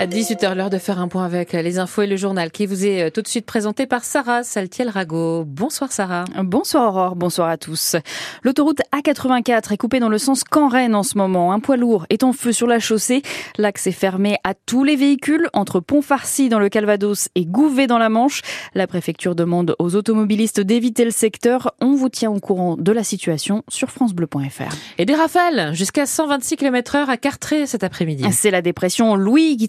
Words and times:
À 0.00 0.06
18h, 0.06 0.54
l'heure 0.54 0.70
de 0.70 0.78
faire 0.78 0.98
un 0.98 1.08
point 1.08 1.26
avec 1.26 1.52
les 1.52 1.78
infos 1.78 2.00
et 2.00 2.06
le 2.06 2.16
journal 2.16 2.50
qui 2.50 2.64
vous 2.64 2.86
est 2.86 3.02
euh, 3.02 3.10
tout 3.10 3.20
de 3.20 3.28
suite 3.28 3.44
présenté 3.44 3.84
par 3.84 4.02
Sarah 4.02 4.42
Saltiel-Rago. 4.42 5.44
Bonsoir 5.44 5.92
Sarah. 5.92 6.24
Bonsoir 6.42 6.88
Aurore, 6.88 7.16
bonsoir 7.16 7.50
à 7.50 7.58
tous. 7.58 7.96
L'autoroute 8.42 8.80
A84 8.96 9.74
est 9.74 9.76
coupée 9.76 10.00
dans 10.00 10.08
le 10.08 10.16
sens 10.16 10.42
Caen-Rennes 10.50 10.94
en 10.94 11.02
ce 11.02 11.18
moment. 11.18 11.52
Un 11.52 11.60
poids 11.60 11.76
lourd 11.76 12.06
est 12.08 12.24
en 12.24 12.32
feu 12.32 12.50
sur 12.50 12.66
la 12.66 12.78
chaussée. 12.78 13.20
L'axe 13.58 13.86
est 13.88 13.92
fermé 13.92 14.38
à 14.42 14.54
tous 14.54 14.84
les 14.84 14.96
véhicules 14.96 15.50
entre 15.52 15.80
Pont-Farcy 15.80 16.48
dans 16.48 16.60
le 16.60 16.70
Calvados 16.70 17.28
et 17.34 17.44
Gouvet 17.44 17.86
dans 17.86 17.98
la 17.98 18.08
Manche. 18.08 18.40
La 18.72 18.86
préfecture 18.86 19.34
demande 19.34 19.76
aux 19.78 19.96
automobilistes 19.96 20.62
d'éviter 20.62 21.04
le 21.04 21.10
secteur. 21.10 21.74
On 21.82 21.92
vous 21.92 22.08
tient 22.08 22.30
au 22.30 22.40
courant 22.40 22.78
de 22.78 22.92
la 22.92 23.04
situation 23.04 23.64
sur 23.68 23.90
francebleu.fr. 23.90 24.74
Et 24.96 25.04
des 25.04 25.14
rafales 25.14 25.74
jusqu'à 25.74 26.06
126 26.06 26.56
km 26.56 26.94
heure 26.94 27.10
à 27.10 27.18
Cartré 27.18 27.66
cet 27.66 27.84
après-midi. 27.84 28.24
C'est 28.32 28.50
la 28.50 28.62
dépression 28.62 29.14
Louis 29.14 29.58
qui 29.58 29.68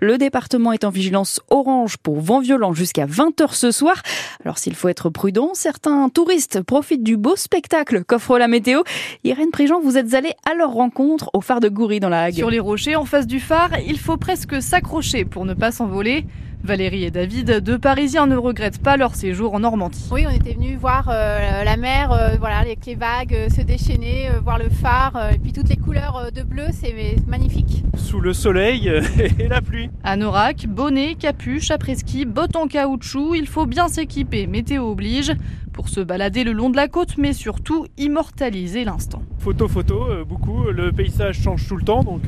Le 0.00 0.18
département 0.18 0.72
est 0.72 0.84
en 0.84 0.90
vigilance 0.90 1.40
orange 1.50 1.96
pour 1.96 2.20
vent 2.20 2.40
violent 2.40 2.72
jusqu'à 2.72 3.06
20h 3.06 3.54
ce 3.54 3.70
soir. 3.70 4.02
Alors 4.44 4.58
s'il 4.58 4.74
faut 4.74 4.88
être 4.88 5.10
prudent, 5.10 5.50
certains 5.54 6.08
touristes 6.08 6.62
profitent 6.62 7.02
du 7.02 7.16
beau 7.16 7.36
spectacle 7.36 8.04
qu'offre 8.04 8.38
la 8.38 8.48
météo. 8.48 8.82
Irène 9.24 9.50
Prigent, 9.50 9.80
vous 9.80 9.96
êtes 9.96 10.14
allée 10.14 10.32
à 10.50 10.54
leur 10.54 10.72
rencontre 10.72 11.30
au 11.32 11.40
phare 11.40 11.60
de 11.60 11.68
Goury 11.68 12.00
dans 12.00 12.08
la 12.08 12.24
Hague. 12.24 12.34
Sur 12.34 12.50
les 12.50 12.60
rochers 12.60 12.96
en 12.96 13.04
face 13.04 13.26
du 13.26 13.40
phare, 13.40 13.70
il 13.86 13.98
faut 13.98 14.16
presque 14.16 14.60
s'accrocher 14.60 15.24
pour 15.24 15.44
ne 15.44 15.54
pas 15.54 15.72
s'envoler. 15.72 16.26
Valérie 16.64 17.04
et 17.04 17.10
David, 17.10 17.60
deux 17.60 17.78
Parisiens, 17.78 18.26
ne 18.26 18.36
regrettent 18.36 18.82
pas 18.82 18.96
leur 18.96 19.14
séjour 19.14 19.52
en 19.52 19.60
Normandie. 19.60 20.08
Oui, 20.10 20.24
on 20.26 20.30
était 20.30 20.54
venus 20.54 20.78
voir 20.78 21.10
euh, 21.10 21.62
la 21.62 21.76
mer, 21.76 22.10
euh, 22.10 22.36
voilà, 22.40 22.56
avec 22.56 22.86
les 22.86 22.94
vagues 22.94 23.34
euh, 23.34 23.50
se 23.50 23.60
déchaîner, 23.60 24.30
voir 24.42 24.58
le 24.58 24.70
phare, 24.70 25.30
et 25.34 25.36
puis 25.36 25.52
toutes 25.52 25.68
les 25.68 25.76
couleurs 25.76 26.32
de 26.34 26.42
bleu, 26.42 26.64
c'est 26.72 27.16
magnifique. 27.26 27.84
Sous 27.98 28.18
le 28.18 28.32
soleil 28.32 28.90
et 29.38 29.46
la 29.46 29.60
pluie. 29.60 29.90
Anorak, 30.04 30.66
bonnet, 30.66 31.16
capuche, 31.16 31.70
après-ski, 31.70 32.24
bottes 32.24 32.56
en 32.56 32.66
caoutchouc, 32.66 33.34
il 33.34 33.46
faut 33.46 33.66
bien 33.66 33.88
s'équiper, 33.88 34.46
météo 34.46 34.84
oblige, 34.84 35.34
pour 35.74 35.90
se 35.90 36.00
balader 36.00 36.44
le 36.44 36.52
long 36.52 36.70
de 36.70 36.76
la 36.76 36.88
côte, 36.88 37.18
mais 37.18 37.34
surtout 37.34 37.84
immortaliser 37.98 38.84
l'instant. 38.84 39.22
Photo, 39.38 39.68
photo, 39.68 40.24
beaucoup, 40.26 40.62
le 40.70 40.92
paysage 40.92 41.42
change 41.42 41.68
tout 41.68 41.76
le 41.76 41.84
temps, 41.84 42.02
donc 42.04 42.22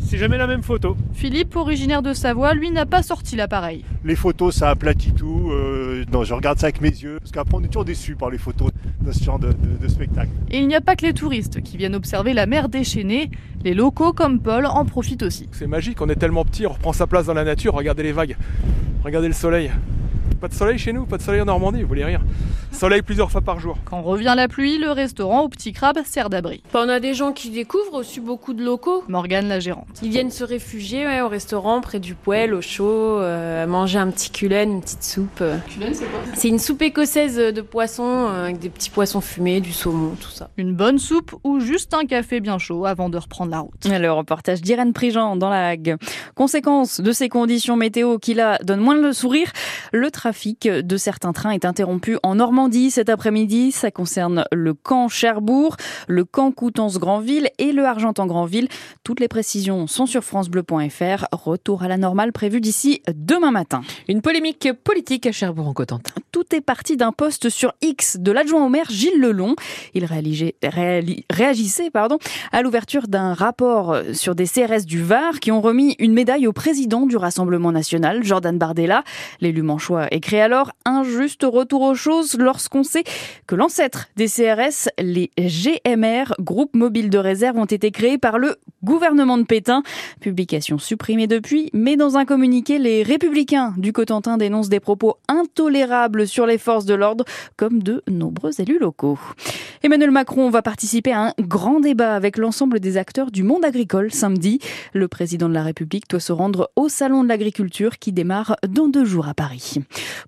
c'est 0.00 0.18
jamais 0.18 0.38
la 0.38 0.46
même 0.46 0.62
photo. 0.62 0.96
Philippe, 1.12 1.54
originaire 1.56 2.02
de 2.02 2.12
Savoie, 2.12 2.54
lui 2.54 2.70
n'a 2.70 2.86
pas 2.86 3.02
sorti 3.02 3.36
l'appareil. 3.36 3.84
Les 4.04 4.16
photos, 4.16 4.56
ça 4.56 4.70
aplatit 4.70 5.12
tout. 5.12 5.50
Euh, 5.52 6.04
non, 6.12 6.24
je 6.24 6.34
regarde 6.34 6.58
ça 6.58 6.66
avec 6.66 6.80
mes 6.80 6.88
yeux. 6.88 7.18
Parce 7.20 7.30
qu'après, 7.30 7.56
on 7.56 7.62
est 7.62 7.68
toujours 7.68 7.84
déçu 7.84 8.16
par 8.16 8.30
les 8.30 8.38
photos 8.38 8.70
de 9.00 9.12
ce 9.12 9.22
genre 9.22 9.38
de, 9.38 9.52
de 9.52 9.88
spectacle. 9.88 10.30
Et 10.50 10.58
il 10.58 10.68
n'y 10.68 10.74
a 10.74 10.80
pas 10.80 10.96
que 10.96 11.06
les 11.06 11.12
touristes 11.12 11.62
qui 11.62 11.76
viennent 11.76 11.94
observer 11.94 12.32
la 12.32 12.46
mer 12.46 12.68
déchaînée. 12.68 13.30
Les 13.62 13.74
locaux, 13.74 14.12
comme 14.12 14.40
Paul, 14.40 14.66
en 14.66 14.84
profitent 14.84 15.22
aussi. 15.22 15.48
C'est 15.52 15.66
magique, 15.66 16.00
on 16.00 16.08
est 16.08 16.16
tellement 16.16 16.44
petit, 16.44 16.66
on 16.66 16.72
reprend 16.72 16.92
sa 16.92 17.06
place 17.06 17.26
dans 17.26 17.34
la 17.34 17.44
nature. 17.44 17.74
Regardez 17.74 18.02
les 18.02 18.12
vagues, 18.12 18.36
regardez 19.04 19.28
le 19.28 19.34
soleil. 19.34 19.70
Pas 20.40 20.48
de 20.48 20.54
soleil 20.54 20.78
chez 20.78 20.94
nous, 20.94 21.04
pas 21.04 21.18
de 21.18 21.22
soleil 21.22 21.42
en 21.42 21.44
Normandie, 21.44 21.82
vous 21.82 21.88
voulez 21.88 22.04
rire. 22.04 22.22
Soleil 22.72 23.02
plusieurs 23.02 23.30
fois 23.30 23.42
par 23.42 23.60
jour. 23.60 23.76
Quand 23.84 24.00
revient 24.00 24.32
la 24.34 24.48
pluie, 24.48 24.78
le 24.78 24.90
restaurant 24.90 25.42
au 25.42 25.50
Petit 25.50 25.72
Crabe 25.72 25.98
sert 26.06 26.30
d'abri. 26.30 26.62
On 26.72 26.88
a 26.88 26.98
des 26.98 27.12
gens 27.12 27.32
qui 27.32 27.50
découvrent 27.50 27.98
aussi 27.98 28.20
beaucoup 28.20 28.54
de 28.54 28.64
locaux. 28.64 29.04
Morgane, 29.06 29.48
la 29.48 29.60
gérante. 29.60 30.00
Ils 30.02 30.08
viennent 30.08 30.30
se 30.30 30.42
réfugier 30.42 31.06
ouais, 31.06 31.20
au 31.20 31.28
restaurant 31.28 31.82
près 31.82 32.00
du 32.00 32.14
poêle, 32.14 32.54
au 32.54 32.62
chaud, 32.62 33.18
euh, 33.18 33.66
manger 33.66 33.98
un 33.98 34.10
petit 34.10 34.30
culène, 34.30 34.72
une 34.72 34.80
petite 34.80 35.04
soupe. 35.04 35.44
Culène, 35.68 35.92
c'est 35.92 36.06
quoi 36.06 36.20
C'est 36.32 36.48
une 36.48 36.58
soupe 36.58 36.80
écossaise 36.80 37.36
de 37.36 37.60
poissons 37.60 38.28
euh, 38.30 38.44
avec 38.44 38.60
des 38.60 38.70
petits 38.70 38.88
poissons 38.88 39.20
fumés, 39.20 39.60
du 39.60 39.72
saumon, 39.72 40.14
tout 40.18 40.30
ça. 40.30 40.48
Une 40.56 40.74
bonne 40.74 40.98
soupe 40.98 41.34
ou 41.44 41.60
juste 41.60 41.92
un 41.92 42.06
café 42.06 42.40
bien 42.40 42.56
chaud 42.56 42.86
avant 42.86 43.10
de 43.10 43.18
reprendre 43.18 43.50
la 43.50 43.58
route. 43.60 43.84
Le 43.84 44.10
reportage 44.10 44.62
d'Irène 44.62 44.94
Prigent 44.94 45.36
dans 45.36 45.50
la 45.50 45.68
Hague. 45.68 45.96
Conséquence 46.34 47.02
de 47.02 47.12
ces 47.12 47.28
conditions 47.28 47.76
météo 47.76 48.16
qui 48.18 48.32
là 48.32 48.58
donnent 48.62 48.80
moins 48.80 48.94
le 48.94 49.12
sourire, 49.12 49.52
le 49.92 50.10
trafic 50.10 50.29
de 50.32 50.96
certains 50.96 51.32
trains 51.32 51.50
est 51.50 51.64
interrompu 51.64 52.18
en 52.22 52.36
Normandie 52.36 52.90
cet 52.90 53.08
après-midi. 53.08 53.72
Ça 53.72 53.90
concerne 53.90 54.44
le 54.52 54.74
camp 54.74 55.08
Cherbourg, 55.08 55.76
le 56.08 56.24
camp 56.24 56.52
Coutances-Granville 56.52 57.48
et 57.58 57.72
le 57.72 57.84
Argentan-Granville. 57.84 58.68
Toutes 59.04 59.20
les 59.20 59.28
précisions 59.28 59.86
sont 59.86 60.06
sur 60.06 60.22
francebleu.fr. 60.22 61.26
Retour 61.32 61.82
à 61.82 61.88
la 61.88 61.96
normale 61.96 62.32
prévu 62.32 62.60
d'ici 62.60 63.02
demain 63.12 63.50
matin. 63.50 63.82
Une 64.08 64.22
polémique 64.22 64.68
politique 64.84 65.26
à 65.26 65.32
Cherbourg 65.32 65.68
en 65.68 65.72
Cotentin. 65.72 66.19
Tout 66.32 66.54
est 66.54 66.60
parti 66.60 66.96
d'un 66.96 67.10
poste 67.10 67.48
sur 67.48 67.72
X 67.82 68.18
de 68.20 68.30
l'adjoint 68.30 68.64
au 68.64 68.68
maire 68.68 68.88
Gilles 68.88 69.20
Lelon. 69.20 69.56
Il 69.94 70.04
réagissait 70.04 71.90
à 72.52 72.62
l'ouverture 72.62 73.08
d'un 73.08 73.34
rapport 73.34 73.96
sur 74.12 74.36
des 74.36 74.46
CRS 74.46 74.84
du 74.86 75.02
Var 75.02 75.40
qui 75.40 75.50
ont 75.50 75.60
remis 75.60 75.96
une 75.98 76.12
médaille 76.12 76.46
au 76.46 76.52
président 76.52 77.06
du 77.06 77.16
Rassemblement 77.16 77.72
national, 77.72 78.22
Jordan 78.22 78.56
Bardella. 78.58 79.02
L'élu 79.40 79.62
manchois 79.62 80.06
créé 80.20 80.40
alors 80.40 80.70
un 80.84 81.02
juste 81.02 81.42
retour 81.42 81.82
aux 81.82 81.94
choses 81.94 82.36
lorsqu'on 82.38 82.84
sait 82.84 83.04
que 83.48 83.56
l'ancêtre 83.56 84.08
des 84.16 84.28
CRS, 84.28 84.88
les 84.98 85.30
GMR, 85.36 86.34
groupes 86.38 86.76
mobiles 86.76 87.10
de 87.10 87.18
réserve, 87.18 87.56
ont 87.56 87.64
été 87.64 87.90
créés 87.90 88.18
par 88.18 88.38
le 88.38 88.56
gouvernement 88.84 89.36
de 89.36 89.44
Pétain. 89.44 89.82
Publication 90.20 90.78
supprimée 90.78 91.26
depuis, 91.26 91.70
mais 91.72 91.96
dans 91.96 92.16
un 92.16 92.24
communiqué, 92.24 92.78
les 92.78 93.02
républicains 93.02 93.74
du 93.76 93.92
Cotentin 93.92 94.36
dénoncent 94.36 94.68
des 94.68 94.80
propos 94.80 95.16
intolérables 95.28 96.19
sur 96.26 96.46
les 96.46 96.58
forces 96.58 96.84
de 96.84 96.94
l'ordre, 96.94 97.24
comme 97.56 97.82
de 97.82 98.02
nombreux 98.08 98.60
élus 98.60 98.78
locaux. 98.78 99.18
Emmanuel 99.82 100.10
Macron 100.10 100.50
va 100.50 100.62
participer 100.62 101.12
à 101.12 101.28
un 101.28 101.32
grand 101.40 101.80
débat 101.80 102.14
avec 102.14 102.36
l'ensemble 102.36 102.80
des 102.80 102.96
acteurs 102.96 103.30
du 103.30 103.42
monde 103.42 103.64
agricole 103.64 104.12
samedi. 104.12 104.58
Le 104.92 105.08
président 105.08 105.48
de 105.48 105.54
la 105.54 105.62
République 105.62 106.08
doit 106.08 106.20
se 106.20 106.32
rendre 106.32 106.70
au 106.76 106.88
Salon 106.88 107.24
de 107.24 107.28
l'agriculture 107.28 107.98
qui 107.98 108.12
démarre 108.12 108.56
dans 108.68 108.88
deux 108.88 109.04
jours 109.04 109.28
à 109.28 109.34
Paris. 109.34 109.76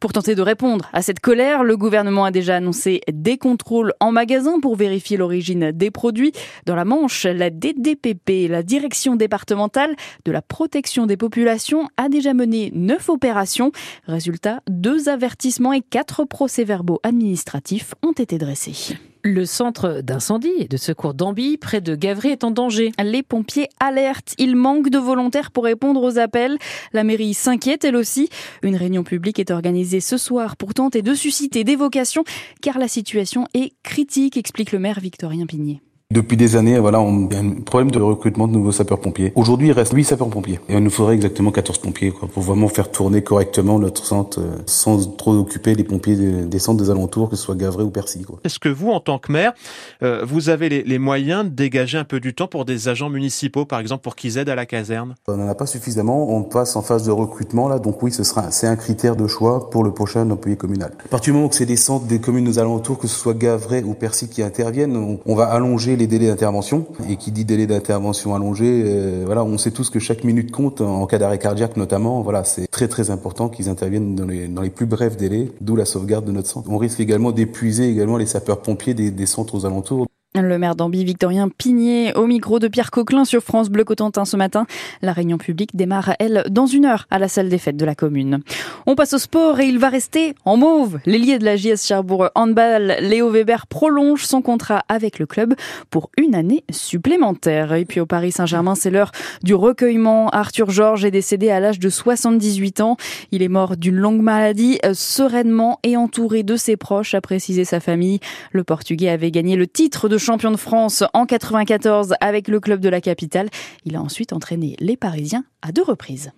Pour 0.01 0.13
tenter 0.13 0.35
de 0.35 0.43
répondre 0.43 0.89
à 0.93 1.03
cette 1.03 1.21
colère, 1.21 1.65
le 1.65 1.77
gouvernement 1.77 2.25
a 2.25 2.31
déjà 2.31 2.57
annoncé 2.57 3.01
des 3.13 3.37
contrôles 3.37 3.93
en 4.01 4.13
magasin 4.13 4.59
pour 4.61 4.77
vérifier 4.77 5.17
l'origine 5.17 5.73
des 5.73 5.91
produits. 5.91 6.33
Dans 6.67 6.75
la 6.75 6.85
Manche, 6.85 7.25
la 7.25 7.51
DDPP, 7.51 8.49
la 8.49 8.63
direction 8.63 9.17
départementale 9.17 9.95
de 10.25 10.33
la 10.33 10.43
protection 10.43 11.07
des 11.07 11.17
populations, 11.17 11.89
a 11.97 12.09
déjà 12.09 12.35
mené 12.35 12.71
neuf 12.75 13.09
opérations. 13.09 13.73
Résultat, 14.07 14.61
deux 14.69 15.09
avertissements 15.09 15.73
quatre 15.83 16.25
procès-verbaux 16.25 17.01
administratifs 17.03 17.95
ont 18.03 18.13
été 18.13 18.39
dressés. 18.39 18.97
Le 19.25 19.47
centre 19.47 20.01
d'incendie 20.03 20.53
et 20.59 20.67
de 20.67 20.77
secours 20.77 21.15
d'Ambi, 21.15 21.57
près 21.57 21.81
de 21.81 21.95
Gavry, 21.95 22.31
est 22.31 22.43
en 22.43 22.51
danger. 22.51 22.91
Les 23.03 23.23
pompiers 23.23 23.69
alertent. 23.79 24.35
Il 24.37 24.57
manque 24.57 24.89
de 24.89 24.99
volontaires 24.99 25.53
pour 25.53 25.63
répondre 25.63 26.03
aux 26.03 26.19
appels. 26.19 26.59
La 26.93 27.05
mairie 27.05 27.33
s'inquiète, 27.33 27.85
elle 27.85 27.95
aussi. 27.95 28.29
Une 28.63 28.75
réunion 28.75 29.05
publique 29.05 29.39
est 29.39 29.53
organisée 29.53 30.01
ce 30.01 30.17
soir 30.17 30.57
pour 30.57 30.75
tenter 30.75 31.03
de 31.03 31.15
susciter 31.15 31.63
des 31.63 31.77
vocations, 31.77 32.25
car 32.63 32.79
la 32.79 32.89
situation 32.89 33.47
est 33.55 33.75
critique, 33.85 34.37
explique 34.37 34.73
le 34.73 34.81
maire 34.81 34.99
Victorien 34.99 35.47
Pigné. 35.47 35.81
Depuis 36.13 36.37
des 36.37 36.57
années, 36.57 36.79
voilà, 36.79 37.01
on 37.01 37.27
a 37.31 37.37
un 37.37 37.51
problème 37.65 37.91
de 37.91 37.99
recrutement 37.99 38.47
de 38.47 38.53
nouveaux 38.53 38.71
sapeurs-pompiers. 38.71 39.33
Aujourd'hui, 39.35 39.69
il 39.69 39.73
reste 39.73 39.95
8 39.95 40.05
sapeurs-pompiers. 40.05 40.61
Et 40.69 40.75
il 40.75 40.81
nous 40.81 40.91
faudrait 40.91 41.15
exactement 41.15 41.51
14 41.51 41.79
pompiers, 41.79 42.11
quoi, 42.11 42.29
pour 42.29 42.43
vraiment 42.43 42.69
faire 42.69 42.91
tourner 42.91 43.23
correctement 43.23 43.79
notre 43.79 44.05
centre, 44.05 44.39
euh, 44.39 44.59
sans 44.67 45.17
trop 45.17 45.33
occuper 45.33 45.75
les 45.75 45.85
pompiers 45.85 46.15
des, 46.15 46.45
des, 46.45 46.59
centres 46.59 46.83
des 46.83 46.91
alentours, 46.91 47.31
que 47.31 47.37
ce 47.37 47.43
soit 47.43 47.55
Gavray 47.55 47.87
ou 47.87 47.91
Percy, 47.91 48.27
Est-ce 48.45 48.59
que 48.59 48.69
vous, 48.69 48.91
en 48.91 49.01
tant 49.01 49.19
que 49.19 49.33
maire, 49.33 49.55
euh, 50.03 50.23
vous 50.27 50.51
avez 50.51 50.69
les, 50.69 50.83
les, 50.83 50.99
moyens 50.99 51.45
de 51.45 51.49
dégager 51.49 51.97
un 51.97 52.05
peu 52.05 52.21
du 52.21 52.35
temps 52.35 52.47
pour 52.47 52.67
des 52.67 52.89
agents 52.89 53.09
municipaux, 53.09 53.65
par 53.65 53.81
exemple, 53.81 54.03
pour 54.03 54.15
qu'ils 54.15 54.37
aident 54.37 54.51
à 54.51 54.55
la 54.55 54.67
caserne? 54.67 55.15
On 55.29 55.39
n'en 55.39 55.49
a 55.49 55.55
pas 55.55 55.67
suffisamment. 55.67 56.37
On 56.37 56.43
passe 56.43 56.77
en 56.77 56.83
phase 56.83 57.07
de 57.07 57.11
recrutement, 57.11 57.69
là. 57.69 57.79
Donc 57.79 58.03
oui, 58.03 58.13
ce 58.13 58.23
sera, 58.23 58.51
c'est 58.51 58.67
un 58.67 58.77
critère 58.77 59.17
de 59.17 59.27
choix 59.27 59.71
pour 59.71 59.83
le 59.83 59.95
prochain 59.95 60.31
employé 60.31 60.59
communal. 60.59 60.93
À 61.07 61.09
partir 61.09 61.33
du 61.33 61.39
moment 61.39 61.49
que 61.49 61.57
c'est 61.57 61.65
des 61.65 61.77
centres 61.77 62.05
des 62.05 62.21
communes 62.21 62.49
aux 62.49 62.59
alentours, 62.59 62.99
que 62.99 63.07
ce 63.07 63.19
soit 63.19 63.33
Gavray 63.33 63.83
ou 63.83 63.95
Percy 63.95 64.29
qui 64.29 64.43
interviennent, 64.43 64.95
on, 64.95 65.19
on 65.25 65.35
va 65.35 65.47
allonger 65.47 65.97
délais 66.07 66.29
d'intervention. 66.29 66.87
Et 67.09 67.17
qui 67.17 67.33
dit 67.33 67.45
délai 67.45 67.67
d'intervention 67.67 68.35
allongé, 68.35 68.83
euh, 68.87 69.23
voilà, 69.25 69.45
on 69.45 69.59
sait 69.59 69.71
tous 69.71 69.91
que 69.91 69.99
chaque 69.99 70.25
minute 70.25 70.51
compte 70.51 70.81
en 70.81 71.07
cas 71.07 71.19
d'arrêt 71.19 71.39
cardiaque 71.39 71.77
notamment. 71.77 72.23
Voilà, 72.23 72.45
c'est 72.45 72.67
très 72.69 72.89
très 72.89 73.11
important 73.11 73.49
qu'ils 73.49 73.69
interviennent 73.69 74.15
dans 74.15 74.27
les, 74.27 74.49
dans 74.49 74.63
les 74.63 74.71
plus 74.71 74.87
brefs 74.87 75.17
délais, 75.17 75.51
d'où 75.61 75.77
la 75.77 75.85
sauvegarde 75.85 76.25
de 76.25 76.33
notre 76.33 76.49
centre. 76.49 76.71
On 76.71 76.79
risque 76.79 77.01
également 77.01 77.33
d'épuiser 77.33 77.89
également 77.89 78.17
les 78.17 78.27
sapeurs-pompiers 78.27 78.95
des 78.95 79.27
centres 79.27 79.55
aux 79.55 79.67
alentours. 79.67 80.07
Le 80.35 80.57
maire 80.57 80.75
d'Ambi, 80.77 81.05
Victorien 81.05 81.51
Pigné, 81.51 82.15
au 82.15 82.27
micro 82.27 82.59
de 82.59 82.67
Pierre 82.67 82.91
Coquelin 82.91 83.27
sur 83.27 83.43
France 83.43 83.69
Bleu 83.69 83.85
Cotentin 83.85 84.25
ce 84.25 84.39
matin. 84.39 84.65
La 85.03 85.13
réunion 85.13 85.37
publique 85.37 85.77
démarre, 85.77 86.15
elle, 86.19 86.45
dans 86.49 86.65
une 86.65 86.87
heure 86.87 87.07
à 87.11 87.19
la 87.19 87.29
salle 87.29 87.51
des 87.51 87.59
fêtes 87.59 87.77
de 87.77 87.85
la 87.85 87.95
commune. 87.95 88.41
On 88.87 88.95
passe 88.95 89.13
au 89.13 89.19
sport 89.19 89.61
et 89.61 89.67
il 89.67 89.79
va 89.79 89.91
rester 89.91 90.35
en 90.47 90.57
mauve. 90.57 91.01
L'ailier 91.05 91.39
de 91.39 91.45
la 91.45 91.57
JS 91.57 91.87
Cherbourg 91.87 92.31
Handball, 92.35 92.97
Léo 93.01 93.29
Weber, 93.29 93.67
prolonge 93.67 94.25
son 94.25 94.41
contrat 94.41 94.83
avec 94.89 95.19
le 95.19 95.27
club 95.27 95.55
pour 95.91 96.11
une 96.17 96.35
année 96.35 96.65
supplémentaire. 96.71 97.75
Et 97.75 97.85
puis 97.85 98.01
au 98.01 98.07
Paris 98.07 98.33
Saint-Germain, 98.33 98.75
c'est 98.75 98.91
l'heure 98.91 99.13
du 99.43 99.55
recueillement. 99.55 100.31
Arthur 100.31 100.71
Georges 100.71 101.05
est 101.05 101.11
décédé 101.11 101.51
à 101.51 101.61
l'âge 101.61 101.79
de 101.79 101.91
78 101.91 102.81
ans. 102.81 102.97
Il 103.33 103.43
est 103.43 103.49
mort 103.49 103.77
d'une 103.77 103.97
longue 103.97 104.23
maladie, 104.23 104.79
sereinement 104.95 105.79
et 105.83 105.99
entouré 105.99 106.43
de 106.43 106.57
ses 106.57 106.79
proches, 106.79 107.13
a 107.13 107.21
précisé 107.21 107.67
sa 107.67 107.81
famille. 107.81 108.21
Le 108.53 108.65
Portugais 108.65 109.11
avait 109.11 109.31
gagné 109.31 109.57
le 109.57 109.67
titre 109.67 110.09
de 110.09 110.22
champion 110.23 110.53
de 110.53 110.57
France 110.57 111.03
en 111.13 111.27
94 111.27 112.15
avec 112.21 112.49
le 112.49 112.61
club 112.61 112.81
de 112.81 112.89
la 112.89 113.01
capitale. 113.01 113.51
Il 113.85 113.97
a 113.97 114.01
ensuite 114.01 114.33
entraîné 114.33 114.77
les 114.79 114.97
Parisiens 114.97 115.45
à 115.61 115.73
deux 115.73 115.83
reprises. 115.83 116.33